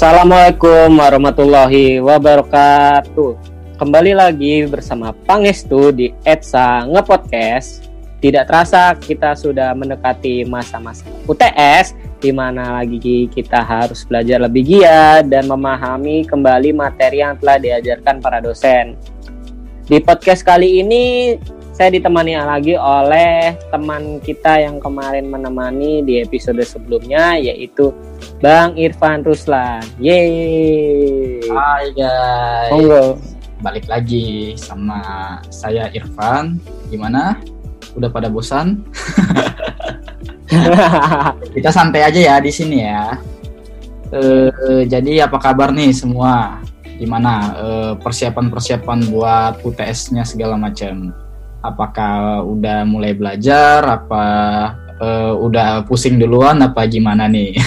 [0.00, 3.36] Assalamualaikum warahmatullahi wabarakatuh.
[3.76, 7.84] Kembali lagi bersama Pangestu di Etsa Ngepodcast.
[8.16, 15.28] Tidak terasa kita sudah mendekati masa-masa UTS di mana lagi kita harus belajar lebih giat
[15.28, 18.96] dan memahami kembali materi yang telah diajarkan para dosen.
[19.84, 21.36] Di podcast kali ini
[21.80, 27.88] saya ditemani lagi oleh teman kita yang kemarin menemani di episode sebelumnya yaitu
[28.44, 29.80] Bang Irfan Ruslan.
[29.96, 31.40] Yeay.
[31.48, 32.68] Hai guys.
[32.68, 33.16] Monggo.
[33.64, 35.00] Balik lagi sama
[35.48, 36.60] saya Irfan.
[36.92, 37.40] Gimana?
[37.96, 38.84] Udah pada bosan?
[41.56, 43.16] Kita santai aja ya di sini ya.
[44.12, 46.60] Eh, jadi apa kabar nih semua?
[47.00, 51.16] Gimana eh, persiapan-persiapan buat UTS-nya segala macam?
[51.60, 54.24] Apakah udah mulai belajar apa
[55.00, 57.56] uh, udah pusing duluan apa gimana nih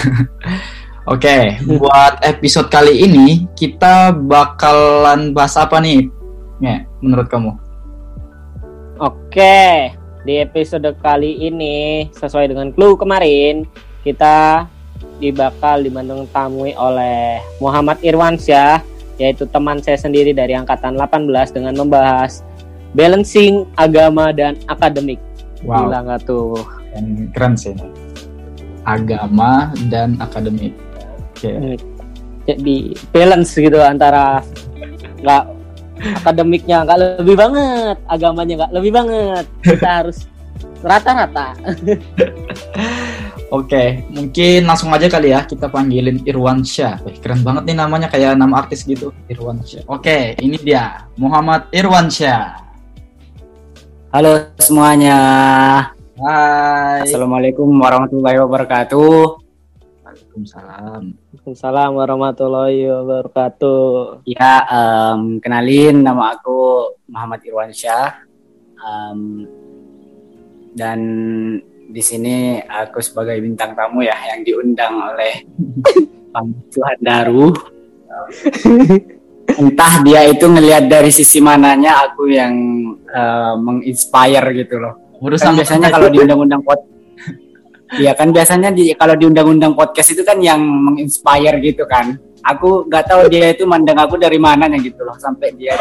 [1.04, 6.08] Oke, okay, buat episode kali ini kita bakalan bahas apa nih?
[6.64, 7.52] Ya, menurut kamu?
[8.96, 9.92] Oke,
[10.24, 13.68] di episode kali ini sesuai dengan clue kemarin
[14.00, 14.64] kita
[15.20, 18.80] dibakal dibantu tamui oleh Muhammad Irwansyah
[19.20, 22.40] yaitu teman saya sendiri dari angkatan 18 dengan membahas
[22.94, 25.18] balancing agama dan akademik.
[25.66, 25.90] Wow.
[25.90, 26.54] Gila nggak tuh?
[26.94, 27.74] Keren, keren sih.
[28.86, 30.72] Agama dan akademik.
[31.34, 31.76] Okay.
[32.44, 34.40] Jadi balance gitu antara
[35.20, 35.44] nggak
[36.22, 39.44] akademiknya nggak lebih banget, agamanya nggak lebih banget.
[39.64, 40.18] Kita harus
[40.84, 41.56] rata-rata.
[43.54, 47.06] Oke, mungkin langsung aja kali ya kita panggilin Irwansyah.
[47.06, 49.86] Wih, keren banget nih namanya kayak nama artis gitu, Irwansyah.
[49.86, 52.63] Oke, ini dia Muhammad Irwansyah.
[54.14, 55.18] Halo semuanya.
[56.22, 57.02] Hai.
[57.02, 59.42] Assalamualaikum warahmatullahi wabarakatuh.
[60.06, 61.18] Waalaikumsalam.
[61.18, 64.22] Waalaikumsalam warahmatullahi wabarakatuh.
[64.30, 68.22] Ya, um, kenalin nama aku Muhammad Irwansyah.
[68.78, 69.50] Um,
[70.78, 71.00] dan
[71.90, 75.42] di sini aku sebagai bintang tamu ya yang diundang oleh
[76.70, 77.50] Tuhan Daru.
[79.44, 82.54] entah dia itu ngelihat dari sisi mananya aku yang
[83.10, 85.16] uh, menginspire gitu loh.
[85.20, 86.93] Urusan kan biasanya kalau di undang-undang pod
[87.92, 92.16] Iya kan biasanya di kalau di undang-undang podcast itu kan yang menginspire gitu kan.
[92.44, 95.76] Aku nggak tahu dia itu mandang aku dari mananya gitu loh sampai dia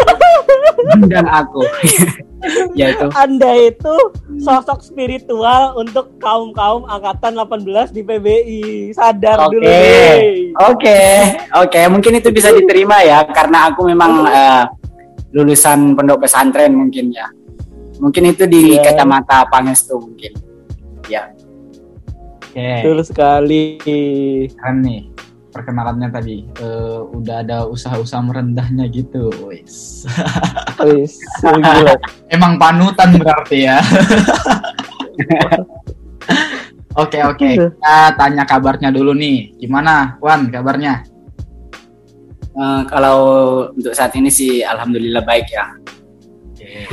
[0.95, 1.63] mandang aku.
[2.79, 3.07] ya itu.
[3.15, 3.95] Anda itu
[4.43, 8.63] sosok spiritual untuk kaum-kaum angkatan 18 di PBI.
[8.95, 9.51] Sadar okay.
[9.51, 9.67] dulu.
[9.67, 9.75] Oke.
[9.75, 9.95] Oke.
[10.55, 11.11] Okay.
[11.55, 11.85] Oke, okay.
[11.87, 14.63] mungkin itu bisa diterima ya karena aku memang uh,
[15.33, 17.27] lulusan pondok pesantren mungkin ya.
[17.99, 18.83] Mungkin itu di yeah.
[18.83, 20.31] kacamata Pangestu mungkin.
[21.07, 21.31] Ya.
[22.53, 22.61] Oke.
[22.61, 22.85] Okay.
[22.85, 23.81] Betul sekali.
[24.61, 25.09] Kan nih
[25.49, 30.05] perkenalannya tadi uh, udah ada usaha-usaha merendahnya gitu, wis.
[30.85, 31.17] wis.
[32.33, 33.81] Emang panutan berarti ya.
[36.93, 39.57] Oke oke, kita tanya kabarnya dulu nih.
[39.57, 41.01] Gimana, Wan, kabarnya?
[42.53, 43.17] Uh, kalau
[43.73, 45.73] untuk saat ini sih alhamdulillah baik ya.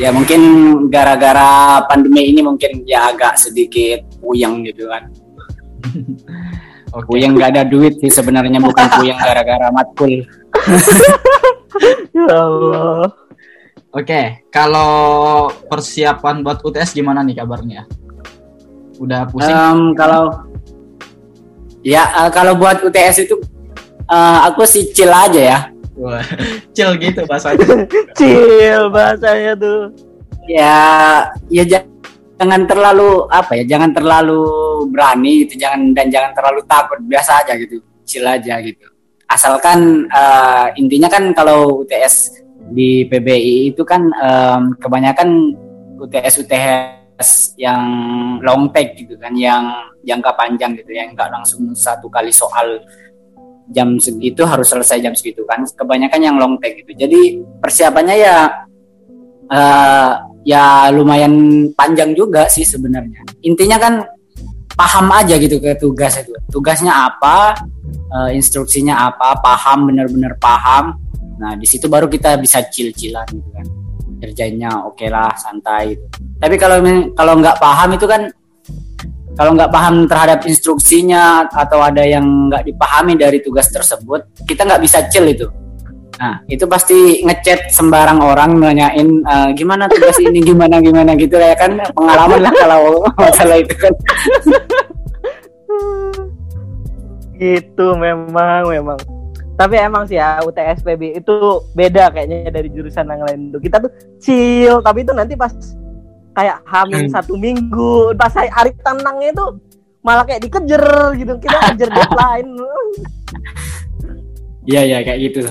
[0.00, 0.40] Ya mungkin
[0.88, 5.12] gara-gara pandemi ini mungkin ya agak sedikit puyeng gitu kan.
[6.90, 7.06] Okay.
[7.06, 10.26] Puyeng nggak ada duit sih sebenarnya bukan puyeng gara-gara matkul.
[12.10, 13.14] ya Allah.
[13.94, 14.26] Oke, okay.
[14.50, 17.86] kalau persiapan buat UTS gimana nih kabarnya?
[18.98, 19.54] Udah pusing?
[19.54, 20.50] Um, kalau
[21.86, 23.38] ya uh, kalau buat UTS itu
[24.10, 25.60] uh, aku sih chill aja ya.
[26.74, 27.86] Chill gitu bahasanya.
[28.18, 29.94] chill bahasanya tuh.
[30.48, 30.74] Ya,
[31.52, 31.62] ya
[32.40, 34.48] jangan terlalu apa ya jangan terlalu
[34.88, 38.86] berani gitu jangan dan jangan terlalu takut biasa aja gitu chill aja gitu
[39.30, 45.54] asalkan uh, intinya kan kalau UTS di PBI itu kan um, kebanyakan
[45.98, 47.82] UTS UTS yang
[48.40, 52.80] long take gitu kan yang jangka panjang gitu yang nggak langsung satu kali soal
[53.70, 58.36] jam segitu harus selesai jam segitu kan kebanyakan yang long take gitu jadi persiapannya ya
[59.50, 60.12] uh,
[60.46, 63.26] ya lumayan panjang juga sih sebenarnya.
[63.44, 63.94] Intinya kan
[64.80, 66.32] paham aja gitu ke tugas itu.
[66.48, 67.52] Tugasnya apa,
[68.08, 70.96] uh, instruksinya apa, paham bener-bener paham.
[71.36, 73.66] Nah di situ baru kita bisa cil-cilan gitu kan.
[74.24, 76.00] Kerjanya oke okay lah, santai.
[76.00, 76.04] Gitu.
[76.40, 76.80] Tapi kalau
[77.12, 78.22] kalau nggak paham itu kan
[79.36, 84.80] kalau nggak paham terhadap instruksinya atau ada yang nggak dipahami dari tugas tersebut, kita nggak
[84.80, 85.48] bisa chill itu
[86.20, 91.56] Nah, itu pasti ngechat sembarang orang nanyain uh, gimana tugas ini gimana gimana gitu ya
[91.56, 93.92] kan pengalaman lah kalau masalah itu kan.
[97.40, 99.00] itu memang memang.
[99.56, 101.36] Tapi emang sih ya UTS PB itu
[101.72, 103.60] beda kayaknya dari jurusan yang lain tuh.
[103.64, 103.88] Kita tuh
[104.20, 105.56] chill, tapi itu nanti pas
[106.36, 107.12] kayak hamil Hmm.
[107.16, 109.46] satu minggu, pas hari, hari tenangnya itu
[110.04, 110.84] malah kayak dikejar
[111.16, 111.32] gitu.
[111.40, 112.52] Kita kejar deadline.
[114.68, 115.48] Iya iya kayak gitu.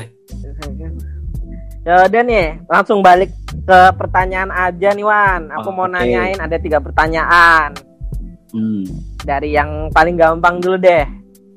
[1.88, 5.50] Ya udah nih, langsung balik ke pertanyaan aja nih Wan.
[5.58, 5.96] Aku mau Oke.
[5.96, 7.74] nanyain ada tiga pertanyaan.
[8.54, 8.84] Hmm.
[9.24, 11.06] Dari yang paling gampang dulu deh.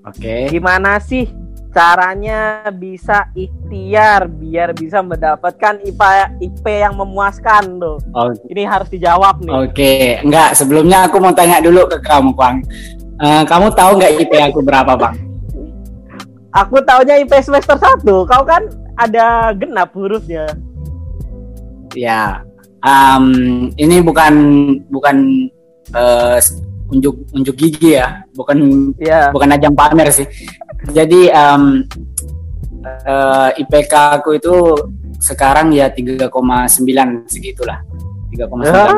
[0.06, 0.48] Oke.
[0.48, 1.26] Gimana sih
[1.72, 7.98] caranya bisa ikhtiar biar bisa mendapatkan IPA IP yang memuaskan tuh?
[8.12, 8.44] Oke.
[8.52, 9.54] Ini harus dijawab nih.
[9.56, 12.60] Oke, enggak sebelumnya aku mau tanya dulu ke kamu, Bang.
[13.20, 15.31] Eh, kamu tahu nggak IP aku berapa, Bang?
[16.52, 18.04] Aku taunya IP semester 1.
[18.04, 18.68] Kau kan
[19.00, 20.52] ada genap hurufnya.
[21.96, 22.44] Ya,
[22.84, 23.24] em,
[23.76, 24.34] ini bukan
[24.88, 25.48] bukan
[25.92, 26.38] eh,
[26.92, 29.32] unjuk unjuk gigi ya, bukan Iya.
[29.32, 30.28] bukan ajang pamer sih.
[30.92, 31.88] Jadi em,
[32.84, 34.54] eh, IPK aku itu
[35.20, 37.80] sekarang ya 3,9 segitulah.
[38.28, 38.92] 3,9 Ah.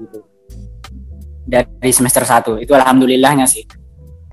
[0.00, 0.18] gitu.
[1.48, 2.60] Dari semester 1.
[2.60, 3.64] Itu alhamdulillahnya sih.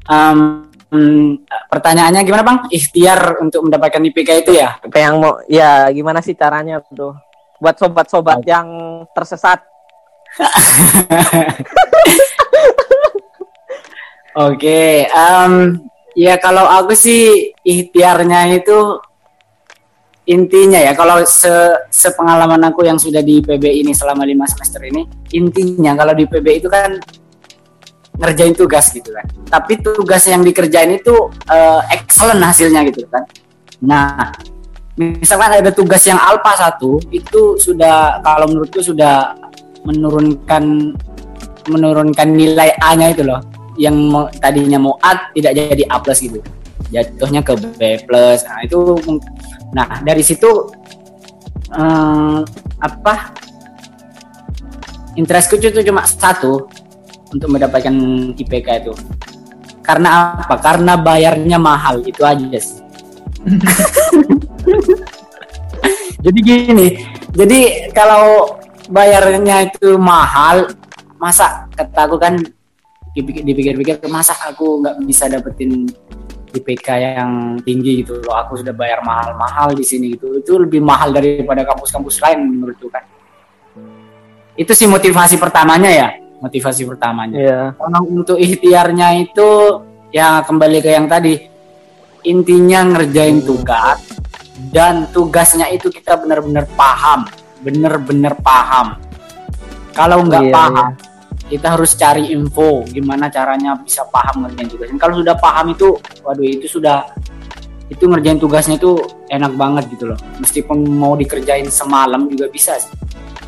[0.08, 2.72] Em, hmm, pertanyaannya gimana, Bang?
[2.72, 4.80] Ikhtiar untuk mendapatkan IPK itu ya?
[4.88, 7.12] Yang mau ya gimana sih caranya tuh?
[7.60, 8.68] Buat sobat-sobat yang
[9.12, 9.60] tersesat.
[14.36, 15.80] Oke, em,
[16.16, 19.00] ya kalau aku sih ikhtiarnya itu
[20.26, 21.54] intinya ya kalau se
[21.94, 25.06] sepengalaman aku yang sudah di PB ini selama lima semester ini
[25.38, 26.98] intinya kalau di PB itu kan
[28.16, 29.26] ngerjain tugas gitu kan.
[29.48, 31.14] Tapi tugas yang dikerjain itu
[31.52, 33.24] eh, excellent hasilnya gitu kan.
[33.84, 34.32] Nah
[34.96, 39.36] misalkan ada tugas yang alpha satu itu sudah kalau menurutku sudah
[39.84, 40.96] menurunkan
[41.68, 43.44] menurunkan nilai A-nya itu loh.
[43.76, 43.96] Yang
[44.40, 46.40] tadinya mau A tidak jadi A plus gitu.
[46.94, 48.48] Jatuhnya ke B plus.
[48.48, 48.80] Nah itu
[49.76, 50.72] nah dari situ
[51.76, 52.40] eh,
[52.80, 53.36] apa
[55.16, 56.68] interestku itu cuma satu
[57.34, 57.96] untuk mendapatkan
[58.36, 58.94] IPK itu.
[59.86, 60.58] Karena apa?
[60.58, 62.82] Karena bayarnya mahal itu aja sih.
[66.26, 66.88] Jadi gini
[67.36, 68.58] jadi kalau
[68.90, 70.74] bayarnya itu mahal
[71.22, 72.42] masa kata aku kan
[73.14, 75.86] dipikir- dipikir-pikir masa aku nggak bisa dapetin
[76.56, 78.42] IPK yang tinggi gitu loh.
[78.42, 80.40] Aku sudah bayar mahal-mahal di sini gitu.
[80.40, 83.06] Itu lebih mahal daripada kampus-kampus lain menurutku kan.
[84.58, 87.74] Itu sih motivasi pertamanya ya motivasi pertamanya.
[87.74, 89.82] Kalau untuk ikhtiarnya itu
[90.14, 91.36] ya kembali ke yang tadi
[92.26, 94.00] intinya ngerjain tugas
[94.70, 97.26] dan tugasnya itu kita benar-benar paham
[97.66, 99.02] benar-benar paham.
[99.96, 100.88] Kalau nggak Iya, paham
[101.46, 105.94] kita harus cari info gimana caranya bisa paham ngerjain tugasnya kalau sudah paham itu
[106.26, 107.06] waduh itu sudah
[107.86, 108.98] itu ngerjain tugasnya itu
[109.30, 110.20] enak banget gitu loh.
[110.42, 112.90] Meskipun mau dikerjain semalam juga bisa sih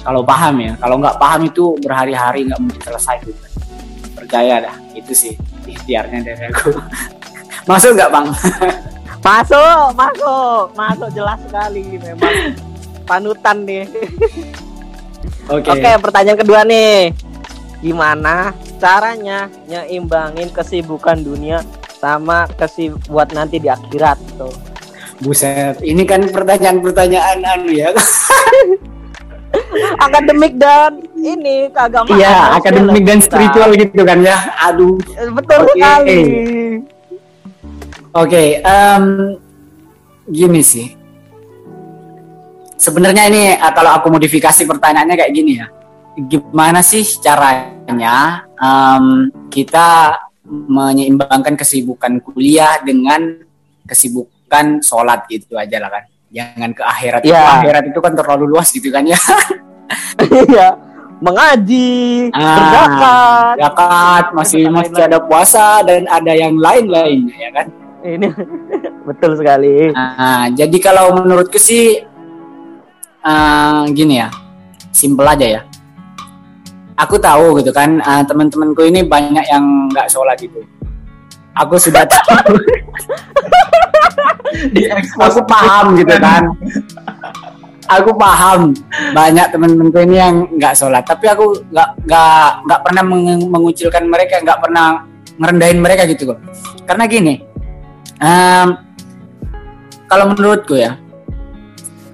[0.08, 3.44] kalau paham ya kalau nggak paham itu berhari-hari nggak mungkin selesai gitu.
[4.16, 5.34] Percaya dah itu sih
[5.68, 6.72] ikhtiarnya dari aku.
[7.70, 8.28] Masuk nggak bang?
[9.28, 11.10] Masuk, masuk, masuk.
[11.12, 12.56] Jelas sekali memang.
[13.04, 13.84] Panutan nih.
[15.52, 15.68] oke.
[15.68, 17.12] Oke, pertanyaan kedua nih.
[17.84, 21.60] Gimana caranya nyeimbangin kesibukan dunia
[21.98, 24.54] sama kesib buat nanti di akhirat tuh.
[25.18, 27.90] buset ini kan pertanyaan-pertanyaan anu ya
[30.00, 32.16] Akademik dan ini keagamaan.
[32.16, 33.28] iya akademik dan kita.
[33.28, 34.96] spiritual gitu kan ya aduh
[35.36, 35.72] Betul Oke.
[35.76, 36.20] sekali.
[38.14, 39.04] Oke, em,
[40.26, 40.90] gini sih.
[42.74, 45.68] Sebenarnya ini eh, kalau aku modifikasi pertanyaannya kayak gini ya.
[46.18, 53.38] Gimana sih caranya em, kita menyeimbangkan kesibukan kuliah dengan
[53.86, 56.04] kesibukan sholat gitu aja lah kan.
[56.28, 57.20] Jangan ke akhirat.
[57.24, 57.32] itu.
[57.32, 57.44] Iya.
[57.60, 59.20] Akhirat itu kan terlalu luas gitu kan ya.
[60.18, 60.76] Iya.
[61.18, 63.56] Mengaji, Ah, berzakat.
[63.58, 67.66] Zakat, masih masih ada puasa dan ada yang lain-lainnya ya kan.
[68.06, 68.28] Ini
[69.10, 69.90] betul sekali.
[69.90, 72.06] Nah, jadi kalau menurutku sih
[73.20, 74.30] eh, gini ya,
[74.92, 75.62] simple aja ya.
[76.98, 80.62] Aku tahu gitu kan, eh, teman-temanku ini banyak yang nggak sholat gitu.
[81.56, 82.58] Aku sudah tahu.
[85.20, 86.44] Aku paham gitu kan.
[87.88, 88.76] Aku paham.
[89.16, 94.44] Banyak teman-temanku ini yang nggak sholat, tapi aku nggak nggak nggak pernah meng- mengucilkan mereka,
[94.44, 95.08] nggak pernah
[95.40, 96.40] ngerendahin mereka gitu kok.
[96.84, 97.40] Karena gini,
[98.20, 98.68] em,
[100.08, 101.00] kalau menurutku ya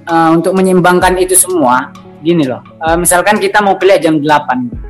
[0.04, 1.90] eh, untuk menyeimbangkan itu semua
[2.22, 2.62] gini loh.
[2.84, 4.84] Eh, misalkan kita mau pilih jam 8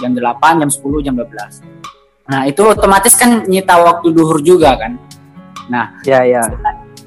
[0.00, 1.62] jam 8 jam 10 jam 12
[2.24, 4.96] nah itu otomatis kan nyita waktu duhur juga kan
[5.68, 6.42] nah Ya, ya.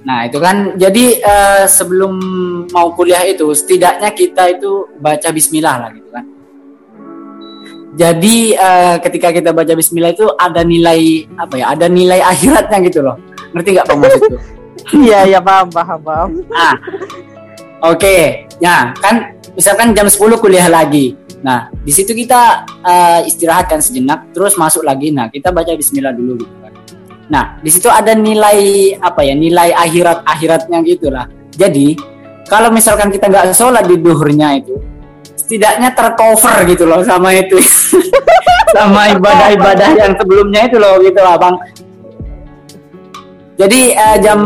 [0.08, 2.16] Nah itu kan jadi eh, sebelum
[2.72, 6.24] mau kuliah itu setidaknya kita itu baca Bismillah lah gitu kan.
[8.00, 11.76] Jadi eh, ketika kita baca Bismillah itu ada nilai apa ya?
[11.76, 13.20] Ada nilai akhiratnya gitu loh.
[13.52, 14.38] Ngerti nggak Pak maksudku?
[14.88, 16.30] Iya iya paham paham paham.
[16.48, 16.80] Nah,
[17.92, 21.12] oke, ya kan misalkan jam 10 kuliah lagi.
[21.44, 25.12] Nah, di situ kita eh, istirahatkan sejenak, terus masuk lagi.
[25.12, 26.57] Nah, kita baca Bismillah dulu gitu.
[27.28, 29.36] Nah, di situ ada nilai apa ya?
[29.36, 31.26] Nilai akhirat akhiratnya gitulah.
[31.52, 32.00] Jadi,
[32.48, 34.80] kalau misalkan kita nggak sholat di duhurnya itu,
[35.36, 37.60] setidaknya tercover gitu loh sama itu,
[38.78, 41.56] sama ibadah-ibadah yang sebelumnya itu loh gitu lah, bang.
[43.58, 44.40] Jadi eh, jam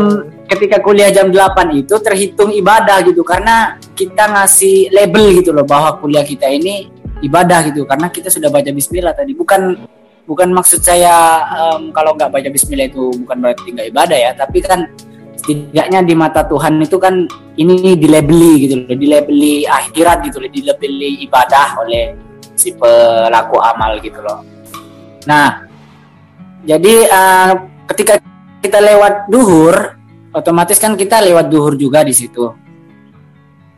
[0.48, 5.96] ketika kuliah jam 8 itu terhitung ibadah gitu karena kita ngasih label gitu loh bahwa
[5.96, 6.88] kuliah kita ini
[7.24, 9.80] ibadah gitu karena kita sudah baca bismillah tadi bukan
[10.26, 14.62] bukan maksud saya em, kalau nggak baca bismillah itu bukan berarti nggak ibadah ya tapi
[14.62, 14.86] kan
[15.42, 17.26] setidaknya di mata Tuhan itu kan
[17.58, 22.14] ini dilabeli gitu loh dilabeli akhirat gitu loh dilabeli ibadah oleh
[22.54, 24.46] si pelaku amal gitu loh.
[25.26, 25.66] Nah
[26.62, 27.52] jadi eh,
[27.90, 28.22] ketika
[28.62, 29.98] kita lewat duhur
[30.30, 32.46] otomatis kan kita lewat duhur juga di situ.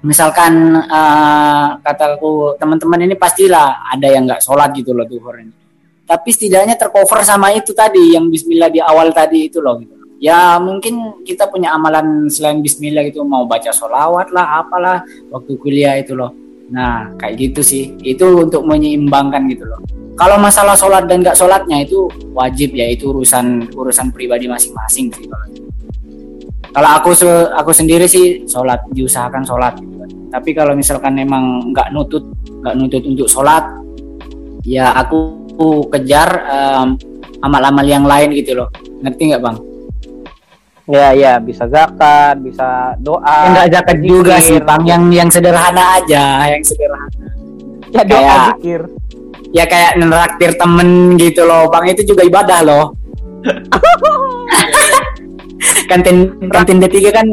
[0.05, 5.64] Misalkan eh, kataku teman-teman ini pastilah ada yang nggak sholat gitu loh duhur ini
[6.05, 9.95] tapi setidaknya tercover sama itu tadi yang Bismillah di awal tadi itu loh gitu.
[10.21, 15.01] ya mungkin kita punya amalan selain Bismillah gitu mau baca sholawat lah apalah
[15.33, 16.33] waktu kuliah itu loh
[16.69, 19.81] nah kayak gitu sih itu untuk menyeimbangkan gitu loh
[20.15, 25.27] kalau masalah sholat dan nggak sholatnya itu wajib ya itu urusan urusan pribadi masing-masing sih
[25.27, 25.63] kalau itu.
[26.71, 27.11] kalau aku
[27.53, 29.95] aku sendiri sih sholat diusahakan sholat gitu
[30.35, 32.27] tapi kalau misalkan emang nggak nutut
[32.63, 33.63] nggak nutut untuk sholat
[34.65, 35.44] ya aku
[35.89, 36.89] kejar em,
[37.41, 38.69] amal-amal yang lain gitu loh.
[39.01, 39.57] Ngerti nggak bang?
[40.85, 43.25] Ya ya bisa zakat, bisa doa.
[43.25, 47.09] Ya, nggak zakat juga sih bang yang yang sederhana aja yang sederhana.
[47.89, 48.83] Ya doa Kayak- zikir.
[49.55, 51.71] ya kayak neraktir temen gitu loh.
[51.71, 52.87] Bang itu juga ibadah loh.
[55.89, 57.27] Kantin kantin D3 kan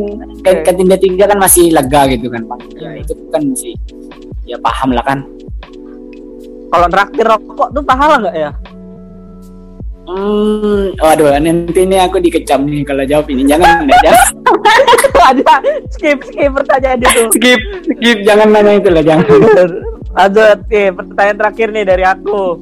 [0.43, 2.61] kan- kantin D3 kan masih lega gitu kan bang.
[2.79, 3.73] Ya itu kan masih
[4.47, 5.23] ya paham lah kan
[6.71, 8.51] Kalau traktir rokok tuh pahala nggak ya?
[10.01, 14.27] hmm waduh nanti ini aku dikecam nih kalau jawab ini jangan ya, jangan
[15.21, 15.55] Ada
[15.93, 17.21] skip skip pertanyaan itu.
[17.37, 19.27] skip skip jangan nanya itu lah jangan
[20.11, 22.59] Lanjut, nih, pertanyaan terakhir nih dari aku.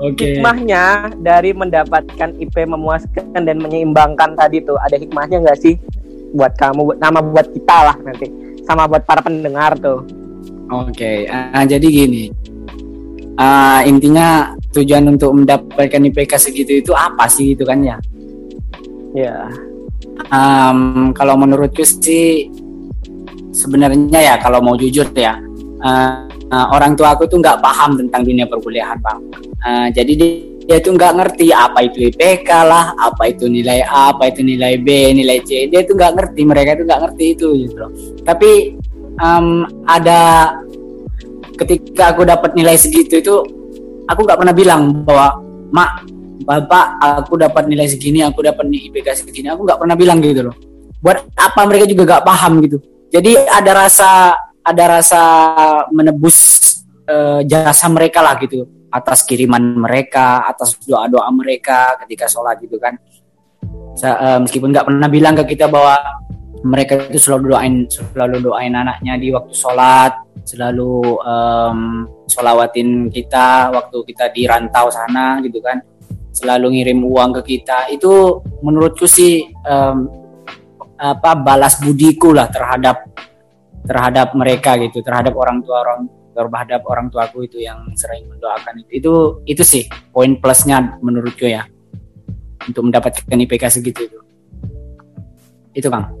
[0.00, 5.78] oke Hikmahnya dari mendapatkan IP memuaskan dan menyeimbangkan tadi tuh ada hikmahnya nggak sih
[6.34, 8.26] buat kamu, buat nama buat kita lah nanti,
[8.66, 10.02] sama buat para pendengar tuh.
[10.70, 12.30] Oke, ah, jadi gini.
[13.38, 17.96] Ah, intinya tujuan untuk mendapatkan IPK segitu itu apa sih gitu kan ya?
[19.10, 19.50] Ya,
[20.30, 22.46] Am, kalau menurutku sih
[23.50, 25.34] sebenarnya ya kalau mau jujur ya
[25.82, 29.20] ah, ah, orang tua aku tuh nggak paham tentang dunia perkuliahan bang.
[29.64, 30.30] Ah, jadi dia,
[30.68, 34.78] dia tuh nggak ngerti apa itu IPK lah, apa itu nilai A, apa itu nilai
[34.78, 35.66] B, nilai C.
[35.66, 37.90] Dia tuh nggak ngerti, mereka tuh nggak ngerti itu gitu loh.
[38.22, 38.50] Tapi
[39.18, 40.54] am, ada
[41.60, 43.34] ketika aku dapat nilai segitu itu
[44.08, 46.08] aku nggak pernah bilang bahwa mak
[46.40, 49.52] bapak aku dapat nilai segini aku dapat IPK segini.
[49.52, 50.56] Aku nggak pernah bilang gitu loh.
[51.00, 52.78] Buat apa mereka juga nggak paham gitu.
[53.12, 54.10] Jadi ada rasa
[54.60, 55.20] ada rasa
[55.92, 56.38] menebus
[57.04, 58.64] eh, jasa mereka lah gitu.
[58.90, 62.96] Atas kiriman mereka atas doa doa mereka ketika sholat gitu kan.
[63.94, 65.96] Sa- eh, meskipun nggak pernah bilang ke kita bahwa
[66.60, 70.12] mereka itu selalu doain selalu doain anaknya di waktu sholat
[70.44, 71.78] selalu em,
[72.26, 75.80] sholawatin kita waktu kita di rantau sana gitu kan.
[76.30, 77.90] Selalu ngirim uang ke kita.
[77.90, 79.98] Itu menurutku sih em,
[81.00, 83.08] apa balas budiku lah terhadap
[83.84, 85.02] terhadap mereka gitu.
[85.02, 88.86] Terhadap orang tua orang terhadap orang tuaku itu yang sering mendoakan.
[88.86, 89.12] Itu itu
[89.44, 91.66] itu sih poin plusnya menurutku ya.
[92.60, 94.18] Untuk mendapatkan IPK segitu itu.
[95.72, 96.12] Itu kang.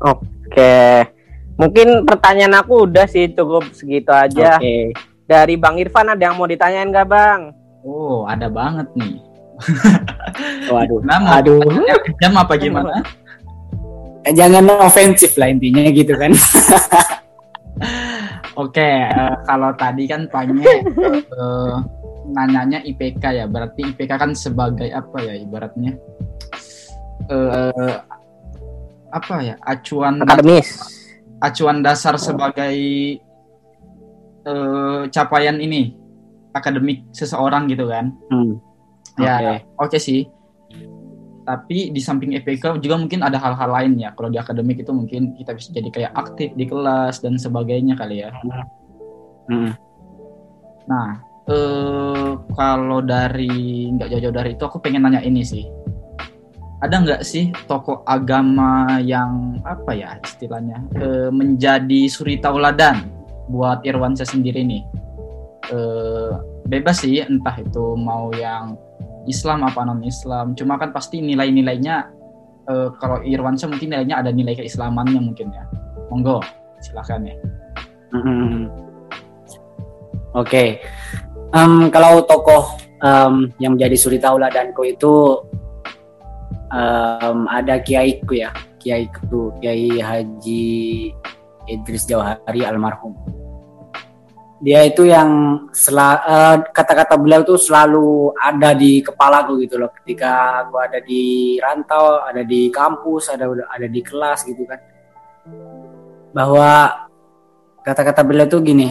[0.00, 1.15] Oke.
[1.56, 4.60] Mungkin pertanyaan aku udah sih cukup segitu aja.
[4.60, 4.92] oke
[5.26, 7.50] Dari Bang Irfan ada yang mau ditanyain nggak Bang?
[7.82, 9.18] Oh, ada banget nih.
[10.72, 11.64] waduh Nah, mau aduh
[12.04, 13.00] kejam apa gimana?
[14.28, 16.36] Eh, jangan ofensif lah intinya gitu kan
[18.56, 21.76] Oke, eh, kalau tadi kan tanya eh,
[22.32, 25.92] nanyanya IPK ya, berarti IPK kan sebagai apa ya ibaratnya?
[27.28, 27.94] Eh,
[29.12, 29.60] apa ya?
[29.60, 30.95] Acuan Akademis.
[31.38, 32.74] Acuan dasar sebagai
[34.42, 35.94] eh, capaian ini
[36.50, 38.12] akademik seseorang gitu kan?
[38.28, 38.56] Hmm,
[39.16, 39.36] Ya,
[39.76, 40.28] oke sih.
[41.42, 45.30] tapi di samping IPK juga mungkin ada hal-hal lain ya kalau di akademik itu mungkin
[45.32, 48.34] kita bisa jadi kayak aktif di kelas dan sebagainya kali ya
[49.46, 49.70] Mm.
[50.84, 53.46] nah eh kalau dari
[53.88, 55.62] nggak jauh-jauh dari itu aku pengen nanya ini sih
[56.84, 63.08] ada nggak sih tokoh agama yang apa ya istilahnya eh, menjadi suri tauladan
[63.48, 64.82] buat Irwansyah sendiri nih?
[65.72, 66.32] Eh,
[66.68, 68.76] bebas sih entah itu mau yang
[69.26, 71.96] Islam apa non Islam cuma kan pasti nilai-nilainya
[72.68, 75.64] eh, kalau Irwansyah mungkin nilainya ada nilai keislamannya mungkin ya.
[76.12, 76.44] Monggo
[76.84, 77.36] silakan ya.
[78.14, 78.70] Mm-mm.
[80.36, 80.78] Oke,
[81.54, 85.40] Em, kalau tokoh em, yang menjadi suri tauladanku itu
[86.76, 90.76] em, ada kiaiku ya, kiaiku, Kiai Haji
[91.66, 93.16] Idris Jauhari almarhum.
[94.56, 95.28] Dia itu yang
[95.68, 99.92] eh, kata-kata beliau itu selalu ada di kepalaku gitu loh.
[100.00, 104.80] Ketika aku ada di rantau, ada di kampus, ada ada di kelas gitu kan.
[106.32, 107.04] Bahwa
[107.84, 108.88] kata-kata beliau itu gini,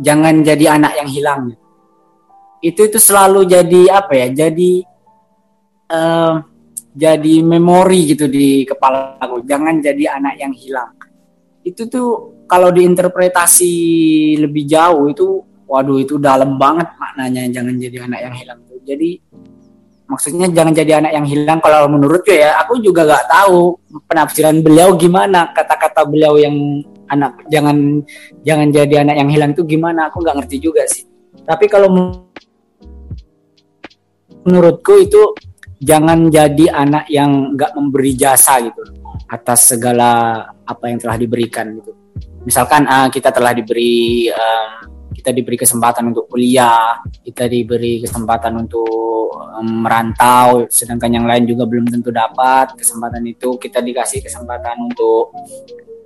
[0.00, 1.42] jangan jadi anak yang hilang.
[2.64, 4.48] Itu itu selalu jadi apa ya?
[4.48, 4.80] Jadi
[5.88, 6.34] eh,
[6.94, 9.44] jadi memori gitu di kepala aku.
[9.44, 10.92] Jangan jadi anak yang hilang.
[11.64, 12.08] Itu tuh
[12.48, 13.74] kalau diinterpretasi
[14.40, 15.26] lebih jauh itu,
[15.68, 17.48] waduh itu dalam banget maknanya.
[17.52, 18.58] Jangan jadi anak yang hilang.
[18.66, 18.80] tuh.
[18.88, 19.10] Jadi
[20.08, 21.58] maksudnya jangan jadi anak yang hilang.
[21.60, 23.76] Kalau menurutku ya, aku juga gak tahu
[24.08, 25.52] penafsiran beliau gimana.
[25.52, 26.56] Kata-kata beliau yang
[27.08, 28.04] anak jangan
[28.44, 31.08] jangan jadi anak yang hilang itu gimana aku nggak ngerti juga sih
[31.48, 32.28] tapi kalau men-
[34.44, 35.32] menurutku itu
[35.78, 38.82] jangan jadi anak yang nggak memberi jasa gitu
[39.30, 41.94] atas segala apa yang telah diberikan gitu
[42.42, 44.70] misalkan ah, kita telah diberi em,
[45.14, 51.62] kita diberi kesempatan untuk kuliah kita diberi kesempatan untuk em, merantau sedangkan yang lain juga
[51.68, 55.30] belum tentu dapat kesempatan itu kita dikasih kesempatan untuk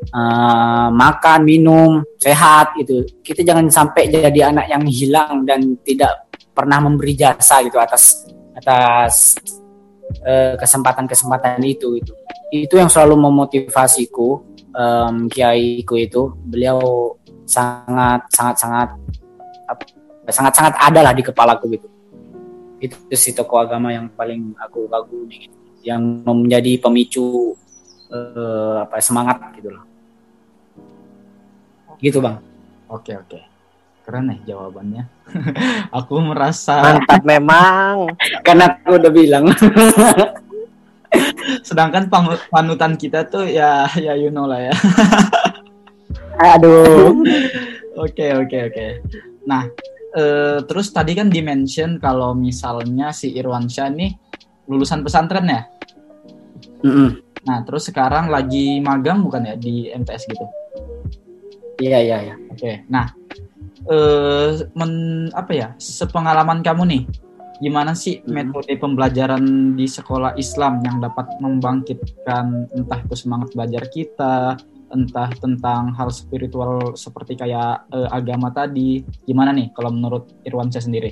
[0.03, 3.07] eh, makan, minum, sehat gitu.
[3.23, 9.39] Kita jangan sampai jadi anak yang hilang dan tidak pernah memberi jasa gitu atas atas
[10.21, 12.13] eh, kesempatan-kesempatan itu gitu.
[12.53, 14.45] Itu yang selalu memotivasiku
[14.77, 16.37] em, kiaiku itu.
[16.45, 17.15] Beliau
[17.49, 18.89] sangat sangat sangat
[20.29, 21.89] sangat sangat ada lah di kepalaku gitu.
[22.83, 25.57] Itu si tokoh agama yang paling aku kagumi gitu.
[25.83, 27.57] Yang menjadi pemicu
[28.13, 29.93] eh, apa semangat gitu loh
[32.03, 32.37] gitu bang
[32.91, 33.39] oke oke
[34.03, 35.07] keren nih jawabannya
[35.99, 38.11] aku merasa Mantap memang.
[38.43, 39.45] karena aku udah bilang
[41.69, 42.09] sedangkan
[42.49, 44.75] panutan kita tuh ya ya you know lah ya
[46.43, 47.23] Aduh.
[48.01, 48.87] Oke oke oke.
[49.47, 49.69] Nah
[50.17, 54.11] eh, terus tadi kan dimention kalau misalnya si Irwansyah nih
[54.67, 55.63] lulusan pesantren ya.
[56.83, 57.21] Mm-mm.
[57.47, 60.47] Nah terus sekarang lagi magang bukan ya di MTS gitu.
[61.83, 62.87] iya iya iya Oke.
[62.91, 63.11] Nah
[63.91, 64.93] eh men,
[65.35, 67.03] apa ya sepengalaman kamu nih
[67.63, 68.35] gimana sih Hmm.
[68.35, 74.59] metode pembelajaran di sekolah Islam yang dapat membangkitkan entah itu semangat belajar kita
[74.93, 81.11] entah tentang hal spiritual seperti kayak eh, agama tadi gimana nih kalau menurut Irwansyah sendiri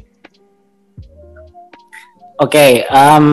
[2.42, 3.26] oke em,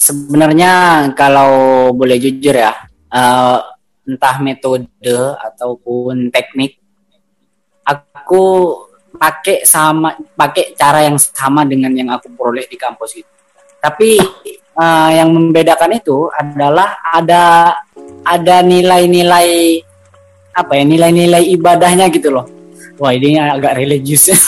[0.00, 0.72] sebenarnya
[1.12, 2.72] kalau boleh jujur ya
[3.12, 3.58] eh,
[4.08, 4.88] entah metode
[5.38, 6.79] ataupun teknik
[8.30, 8.46] aku
[9.18, 13.26] pakai sama pakai cara yang sama dengan yang aku peroleh di kampus itu
[13.82, 14.22] tapi
[14.78, 17.74] eh, yang membedakan itu adalah ada
[18.22, 19.82] ada nilai-nilai
[20.54, 22.46] apa ya nilai-nilai ibadahnya gitu loh
[23.02, 24.38] wah ini agak religius ya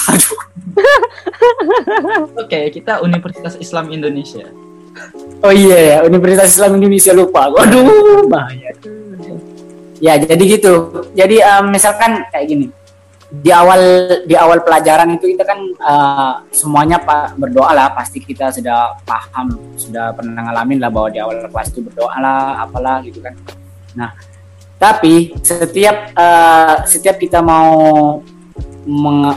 [2.39, 4.47] oke kita Universitas Islam Indonesia
[5.43, 7.49] Oh iya ya, Universitas Islam Indonesia lupa.
[7.49, 8.77] Waduh, bahaya.
[10.05, 10.93] Ya, jadi gitu.
[11.17, 12.69] Jadi em, misalkan kayak gini.
[13.33, 13.81] Di awal
[14.29, 17.89] di awal pelajaran itu kita kan eh, semuanya pak berdoa lah.
[17.97, 22.61] Pasti kita sudah paham, sudah pernah ngalamin lah bahwa di awal kelas itu berdoa lah,
[22.61, 23.33] apalah gitu kan.
[23.97, 24.13] Nah,
[24.77, 28.21] tapi setiap eh, setiap kita mau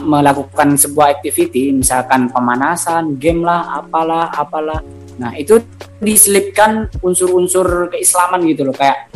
[0.02, 4.82] melakukan sebuah activity, misalkan pemanasan, game lah, apalah, apalah.
[5.22, 5.62] Nah, itu
[6.02, 9.08] diselipkan unsur-unsur keislaman gitu loh, kayak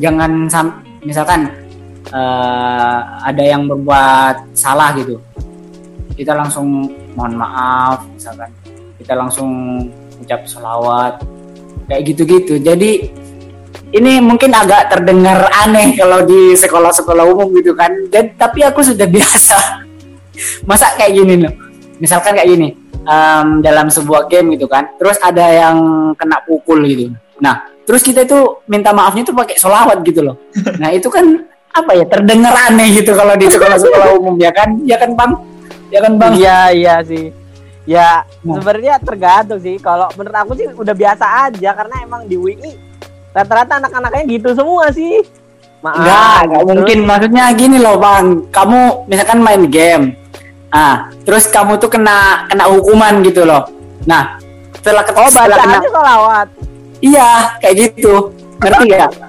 [0.00, 0.48] jangan
[1.04, 1.52] misalkan
[2.10, 5.20] eh, ada yang berbuat salah gitu.
[6.14, 8.50] Kita langsung mohon maaf, misalkan.
[9.00, 9.50] Kita langsung
[10.20, 11.22] ucap selawat.
[11.90, 12.60] Kayak gitu-gitu.
[12.60, 13.10] Jadi
[13.94, 17.90] ini mungkin agak terdengar aneh kalau di sekolah-sekolah umum gitu kan.
[18.10, 19.58] Dan tapi aku sudah biasa.
[20.66, 21.54] Masa kayak gini loh.
[22.02, 22.68] Misalkan kayak gini.
[23.04, 25.76] em, dalam sebuah game gitu kan terus ada yang
[26.16, 30.36] kena pukul gitu nah terus kita itu minta maafnya itu pakai solawat gitu loh
[30.80, 34.94] nah itu kan apa ya terdengar aneh gitu kalau di sekolah-sekolah umum ya kan ya
[34.94, 35.32] kan bang
[35.90, 37.34] ya kan bang Iya iya sih.
[37.84, 38.56] Ya Nah.
[38.56, 39.76] sebenarnya tergantung sih.
[39.76, 42.72] Kalau menurut aku sih udah biasa aja karena emang di WI
[43.34, 45.20] rata-rata anak-anaknya gitu semua sih.
[45.82, 46.00] Maaf.
[46.00, 46.98] Enggak, enggak Terus- mungkin.
[47.04, 48.48] Maksudnya gini loh, Bang.
[48.48, 50.16] Kamu misalkan main game.
[50.72, 53.68] Ah, terus kamu tuh kena kena hukuman gitu loh.
[54.08, 54.40] Nah,
[54.80, 55.78] setelah, Oh setelah kena
[56.98, 58.32] iya, kayak gitu.
[58.58, 59.10] Ngerti gak?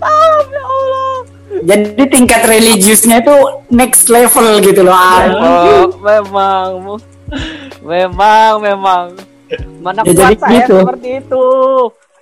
[0.00, 0.45] Ah, ya.
[1.66, 3.34] Jadi tingkat religiusnya itu
[3.74, 4.94] next level gitu loh.
[4.94, 7.02] Oh, memang,
[7.82, 9.04] memang, memang.
[9.82, 10.76] Mana Ya, kuat jadi saya gitu.
[10.82, 11.46] seperti itu.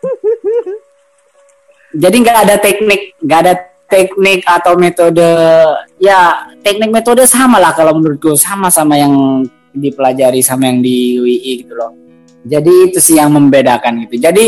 [2.02, 3.54] Jadi nggak ada teknik, nggak ada
[3.86, 5.30] teknik atau metode.
[6.02, 11.64] Ya, teknik metode sama lah kalau menurutku sama sama yang dipelajari sama yang di UI
[11.64, 11.92] gitu loh.
[12.44, 14.20] Jadi itu sih yang membedakan gitu.
[14.20, 14.44] Jadi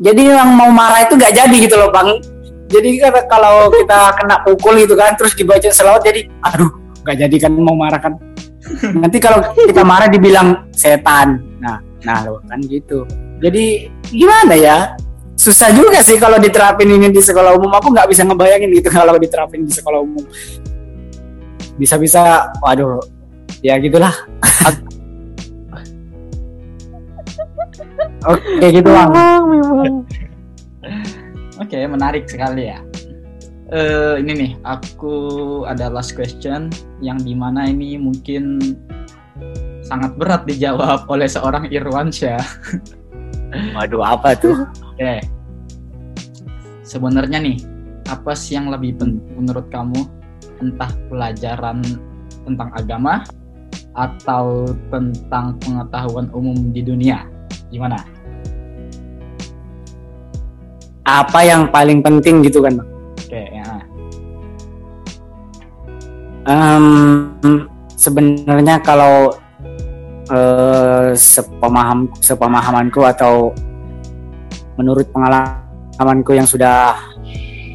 [0.00, 2.31] jadi yang mau marah itu nggak jadi gitu loh bang.
[2.72, 6.72] Jadi kan kalau kita kena pukul gitu kan, terus dibaca selawat jadi, aduh
[7.04, 8.16] nggak jadi kan mau marah kan.
[9.02, 11.44] Nanti kalau kita marah dibilang setan.
[11.60, 13.04] Nah, nah loh kan gitu.
[13.42, 14.96] Jadi gimana ya?
[15.42, 19.18] susah juga sih kalau diterapin ini di sekolah umum aku nggak bisa ngebayangin gitu kalau
[19.18, 20.22] diterapin di sekolah umum
[21.80, 23.02] bisa-bisa waduh
[23.58, 24.14] ya gitulah
[28.30, 30.06] oke gitu bang Memang,
[31.62, 32.82] Oke, menarik sekali ya.
[33.70, 35.14] Eh ini nih, aku
[35.62, 36.66] ada last question
[36.98, 38.58] yang di mana ini mungkin
[39.86, 42.42] sangat berat dijawab oleh seorang Irwansyah.
[43.78, 45.22] waduh apa tuh Oke.
[46.82, 47.62] Sebenarnya nih,
[48.10, 50.02] apa sih yang lebih penting menurut kamu?
[50.58, 51.78] Entah pelajaran
[52.42, 53.22] tentang agama
[53.94, 57.22] atau tentang pengetahuan umum di dunia?
[57.70, 58.02] Gimana?
[61.02, 62.90] Apa yang paling penting gitu kan bang
[63.32, 63.68] Oke, ya.
[66.42, 66.86] Em,
[67.96, 69.32] sebenarnya kalau
[70.28, 73.56] eh, sepemaham sepemahamanku atau
[74.76, 76.98] menurut pengalamanku yang sudah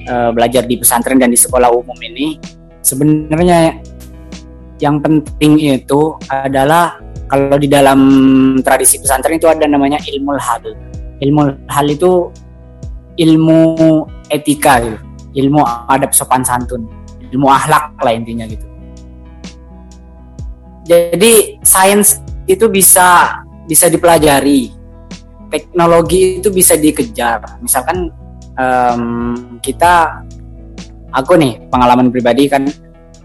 [0.05, 2.37] eh, belajar di pesantren dan di sekolah umum ini
[2.85, 3.81] sebenarnya
[4.77, 7.99] yang penting itu adalah kalau di dalam
[8.61, 10.61] tradisi pesantren itu ada namanya ilmu hal
[11.17, 12.29] ilmu hal itu
[13.17, 14.97] ilmu etika gitu
[15.37, 16.85] ilmu adab sopan santun
[17.31, 18.65] ilmu akhlak lah intinya gitu.
[20.87, 24.71] Jadi sains itu bisa bisa dipelajari,
[25.51, 27.59] teknologi itu bisa dikejar.
[27.59, 28.07] Misalkan
[28.55, 29.03] em,
[29.59, 30.23] kita,
[31.11, 32.63] aku nih pengalaman pribadi kan,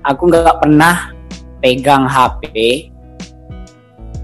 [0.02, 1.14] aku nggak pernah
[1.62, 2.42] pegang HP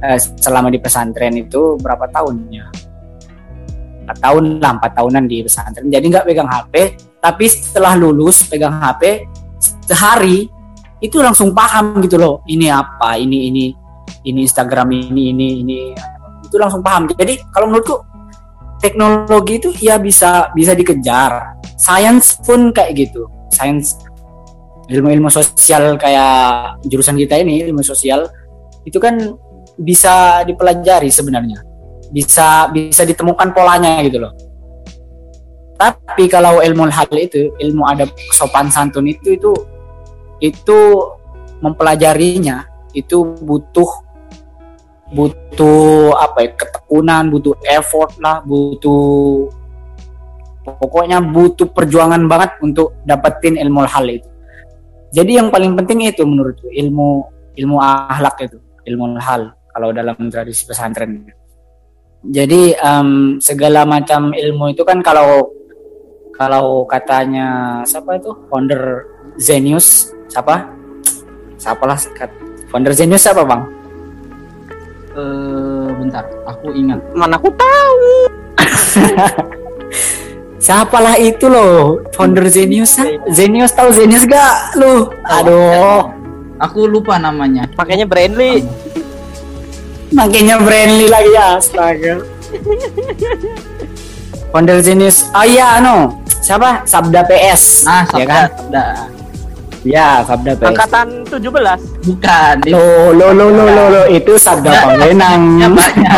[0.02, 2.87] eh, selama di pesantren itu berapa tahunnya?
[4.08, 5.92] Empat tahun lah, empat tahunan di pesantren.
[5.92, 6.74] Jadi nggak pegang HP,
[7.20, 9.28] tapi setelah lulus pegang HP
[9.84, 10.48] sehari
[11.04, 13.64] itu langsung paham gitu loh ini apa ini ini
[14.24, 15.80] ini Instagram ini ini ini.
[16.48, 17.04] Itu langsung paham.
[17.12, 18.00] Jadi kalau menurutku
[18.80, 21.60] teknologi itu ya bisa bisa dikejar.
[21.76, 23.28] Sains pun kayak gitu.
[23.52, 24.00] Sains
[24.88, 28.24] ilmu-ilmu sosial kayak jurusan kita ini ilmu sosial
[28.88, 29.20] itu kan
[29.76, 31.67] bisa dipelajari sebenarnya
[32.08, 34.32] bisa bisa ditemukan polanya gitu loh.
[35.78, 39.52] Tapi kalau ilmu hal itu ilmu adab sopan santun itu itu
[40.42, 40.78] itu
[41.62, 43.90] mempelajarinya itu butuh
[45.14, 49.46] butuh apa ya ketekunan butuh effort lah butuh
[50.66, 54.28] pokoknya butuh perjuangan banget untuk dapetin ilmu hal itu.
[55.08, 57.24] Jadi yang paling penting itu menurutku ilmu
[57.56, 61.37] ilmu akhlak itu ilmu hal kalau dalam tradisi pesantren
[62.24, 65.54] jadi em, segala macam ilmu itu kan kalau
[66.34, 69.06] kalau katanya siapa itu founder
[69.38, 70.70] Zenius siapa
[71.58, 71.98] siapa lah
[72.70, 73.78] founder Zenius siapa bang
[75.18, 77.02] Eh bentar, aku ingat.
[77.10, 78.10] Mana aku tahu.
[80.62, 82.98] siapalah itu loh founder Zenius
[83.30, 86.10] Zenius tahu Zenius gak lu aduh
[86.58, 87.70] Aku lupa namanya.
[87.78, 88.66] Makanya Brandly.
[90.10, 92.14] Makanya Brandly lagi ya astaga
[94.50, 96.08] founder Zenius oh iya anu
[96.40, 98.84] siapa Sabda PS Ah, ya Sabda, kan Sabda.
[99.84, 102.08] ya Sabda PS Angkatan 17.
[102.08, 102.56] Bukan.
[102.66, 104.02] lo lo lo lo lo, lo.
[104.08, 106.12] itu Sabda Ya, Panglenang Ya banyak.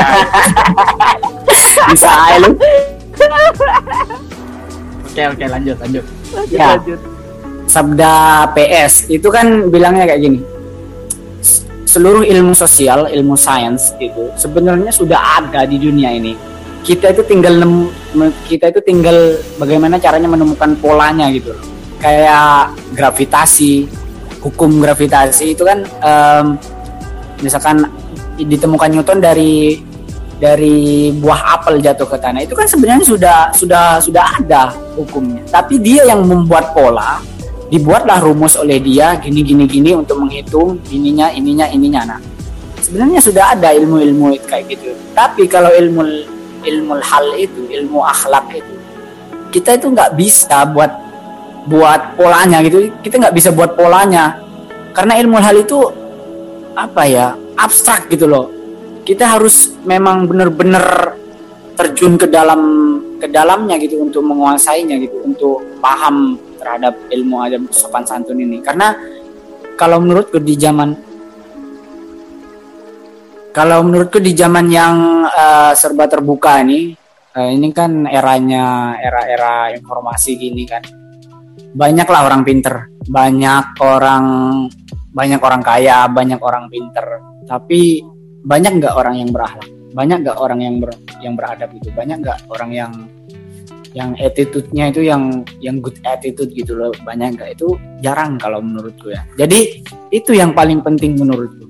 [1.90, 2.50] bisa aja lu
[5.02, 6.04] Oke, oke, lanjut, lanjut.
[6.30, 6.78] Lanjut, Ya.
[6.78, 7.00] lanjut.
[7.66, 8.14] Sabda
[8.54, 10.38] PS itu kan bilangnya kayak gini.
[11.90, 16.38] "S- seluruh ilmu sosial, ilmu sains itu sebenarnya sudah ada di dunia ini.
[16.86, 17.58] Kita itu tinggal
[18.46, 21.50] kita itu tinggal bagaimana caranya menemukan polanya gitu.
[21.98, 23.90] Kayak gravitasi,
[24.38, 26.56] hukum gravitasi itu kan em,
[27.42, 27.84] misalkan
[28.38, 29.82] ditemukan Newton dari
[30.40, 35.44] dari buah apel jatuh ke tanah itu kan sebenarnya sudah sudah sudah ada hukumnya.
[35.52, 37.20] Tapi dia yang membuat pola,
[37.70, 42.00] dibuatlah rumus oleh dia gini gini gini untuk menghitung ininya ininya ininya.
[42.16, 42.20] Nah,
[42.82, 44.92] sebenarnya sudah ada ilmu-ilmu kayak gitu.
[45.14, 46.02] Tapi kalau ilmu
[46.60, 48.74] ilmu hal itu, ilmu akhlak itu,
[49.54, 50.92] kita itu nggak bisa buat
[51.70, 52.90] buat polanya gitu.
[53.00, 54.36] Kita nggak bisa buat polanya
[54.90, 55.78] karena ilmu hal itu
[56.74, 57.26] apa ya
[57.58, 58.50] abstrak gitu loh
[59.04, 61.16] kita harus memang benar-benar
[61.74, 62.60] terjun ke dalam
[63.16, 68.60] ke dalamnya gitu untuk menguasainya gitu untuk paham terhadap ilmu adab sopan santun ini.
[68.60, 68.92] Karena
[69.80, 70.92] kalau menurutku di zaman
[73.50, 76.92] kalau menurutku di zaman yang eh, serba terbuka ini
[77.34, 80.84] eh, ini kan eranya era-era informasi gini kan.
[81.72, 82.92] Banyaklah orang pinter.
[83.08, 84.24] Banyak orang
[85.10, 87.24] banyak orang kaya banyak orang pinter.
[87.48, 88.04] Tapi
[88.44, 92.38] banyak nggak orang yang berakhlak banyak nggak orang yang ber, yang beradab gitu banyak nggak
[92.50, 92.92] orang yang
[93.92, 96.94] yang attitude-nya itu yang yang good attitude gitu loh.
[97.02, 97.50] Banyak nggak?
[97.58, 97.74] Itu
[98.04, 99.26] jarang kalau menurutku ya.
[99.34, 99.82] Jadi
[100.14, 101.66] itu yang paling penting menurutku.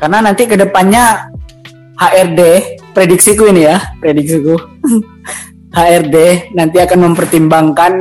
[0.00, 1.30] Karena nanti ke depannya
[2.00, 2.40] HRD
[2.96, 4.56] prediksiku ini ya prediksiku.
[5.76, 7.92] HRD nanti akan mempertimbangkan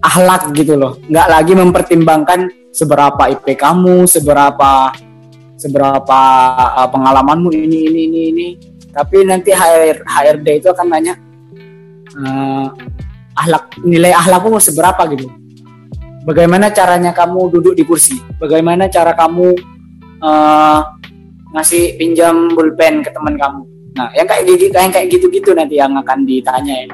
[0.00, 0.96] akhlak gitu loh.
[1.12, 2.40] Nggak lagi mempertimbangkan
[2.72, 4.96] seberapa IP kamu seberapa
[5.58, 6.20] seberapa
[6.78, 8.48] uh, pengalamanmu ini ini ini ini.
[8.88, 11.14] Tapi nanti HR, HRD itu akan nanya
[12.22, 12.68] uh,
[13.38, 15.30] ahlak nilai ahlakmu seberapa gitu?
[16.26, 18.20] Bagaimana caranya kamu duduk di kursi?
[18.36, 19.54] Bagaimana cara kamu
[20.20, 20.80] uh,
[21.56, 23.62] ngasih pinjam pulpen ke teman kamu?
[23.96, 26.88] Nah yang kayak gitu yang kayak gitu-gitu nanti yang akan ditanya ya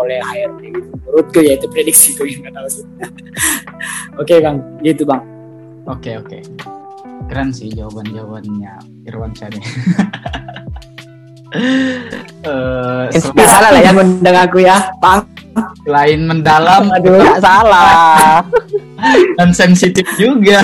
[0.00, 0.88] oleh HRD gitu.
[1.04, 2.84] menurutku ya itu prediksi tuh nggak tahu sih.
[4.20, 4.56] Oke bang.
[4.80, 5.22] Gitu bang.
[5.84, 6.38] Oke oke.
[7.28, 9.50] Keren sih jawaban-jawabannya Irwan Syah
[11.50, 15.20] Eh, Nggak salah lah ya ngundang aku ya bang
[15.82, 18.38] selain mendalam Aduh, nggak salah.
[19.38, 20.62] dan sensitif juga.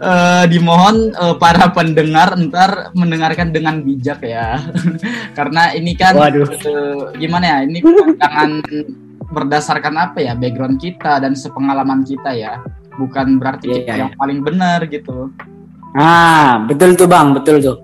[0.00, 4.56] Eh, dimohon eh, para pendengar ntar mendengarkan dengan bijak ya,
[5.38, 6.48] karena ini kan Waduh.
[6.48, 7.58] eh, gimana ya?
[7.62, 7.78] Ini
[8.16, 8.50] jangan
[9.30, 12.58] berdasarkan apa ya background kita dan sepengalaman kita ya,
[12.96, 14.00] bukan berarti Iya, kita iya.
[14.02, 15.30] yang paling benar gitu.
[15.90, 17.76] ah betul tuh bang betul tuh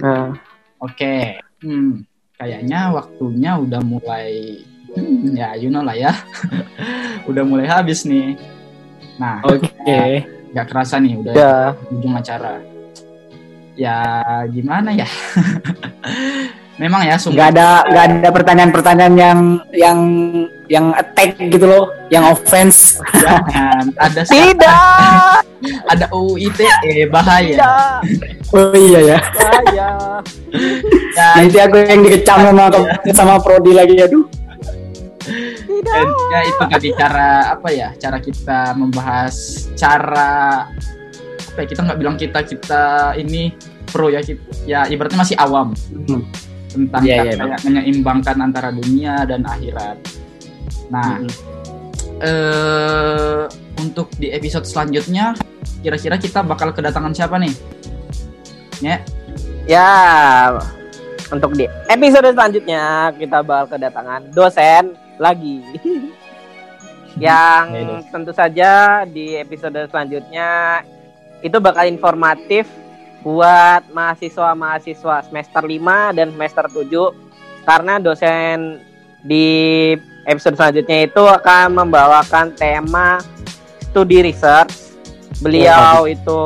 [0.00, 0.32] Nah,
[0.80, 2.08] Oke, hmm,
[2.40, 4.64] kayaknya waktunya udah mulai,
[4.96, 6.08] hmm, ya you know lah ya,
[7.28, 8.32] udah mulai habis nih.
[9.20, 11.68] Nah, oke nggak kerasa nih udah udah.
[11.92, 12.64] ujung acara.
[13.76, 15.04] Ya gimana ya?
[16.80, 19.38] Memang ya sungguh nggak ada nggak ada pertanyaan-pertanyaan yang
[19.76, 19.98] yang
[20.64, 23.92] yang attack gitu loh yang offense jangan.
[24.00, 25.44] ada Tidak,
[25.92, 27.52] ada UU ITE bahaya.
[27.52, 27.96] tidak.
[28.56, 29.88] oh iya ya Saya.
[31.12, 32.64] Ya, nanti aku yang dikecam sama
[33.12, 34.24] sama Prodi lagi aduh
[35.80, 37.88] dan ya itu tadi cara apa ya?
[37.96, 40.64] Cara kita membahas cara
[41.24, 41.66] apa ya?
[41.66, 43.52] Kita nggak bilang kita kita ini
[43.90, 45.72] pro ya, kita, ya ibaratnya masih awam.
[46.08, 46.24] Hmm.
[46.70, 49.96] Tentang Iya, cara iya, kayak menyeimbangkan antara dunia dan akhirat.
[50.90, 51.30] Nah, Mm-mm.
[52.22, 53.42] eh
[53.80, 55.34] untuk di episode selanjutnya,
[55.82, 57.54] kira-kira kita bakal kedatangan siapa nih?
[58.80, 58.96] Ya,
[59.68, 59.92] Ya,
[61.30, 65.62] untuk di episode selanjutnya kita bakal kedatangan dosen lagi.
[67.18, 68.70] Yang Ya, tentu saja
[69.04, 70.80] di episode selanjutnya
[71.42, 72.70] itu bakal informatif
[73.20, 78.80] buat mahasiswa-mahasiswa semester 5 dan semester 7 karena dosen
[79.20, 79.92] di
[80.24, 83.20] episode selanjutnya itu akan membawakan tema
[83.90, 84.96] studi research.
[85.40, 86.42] Beliau itu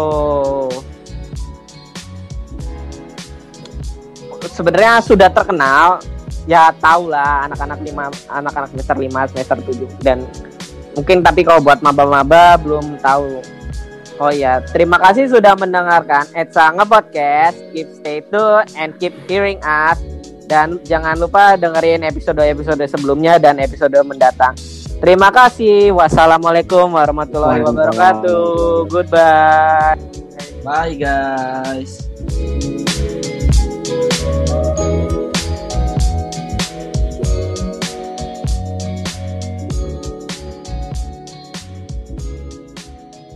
[4.51, 6.03] sebenarnya sudah terkenal.
[6.45, 10.29] Ya tau lah anak-anak lima anak-anak semester 5 semester 7 dan
[10.93, 13.41] mungkin tapi kalau buat maba-maba belum tahu
[14.23, 17.59] oh ya terima kasih sudah mendengarkan Etsa Ngepodcast.
[17.75, 19.99] Keep stay tune and keep hearing us.
[20.45, 24.53] Dan jangan lupa dengerin episode-episode sebelumnya dan episode mendatang.
[25.01, 25.93] Terima kasih.
[25.97, 28.89] Wassalamualaikum warahmatullahi wabarakatuh.
[28.89, 30.01] Goodbye.
[30.65, 32.05] Bye guys.